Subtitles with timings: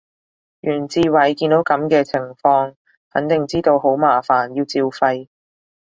[0.61, 2.73] 袁志偉見到噉嘅情況
[3.11, 5.29] 肯定知道好麻煩，要照肺